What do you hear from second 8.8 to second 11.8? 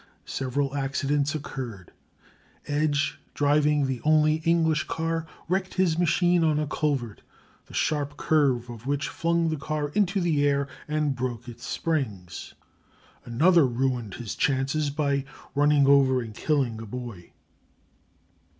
which flung the car into the air and broke its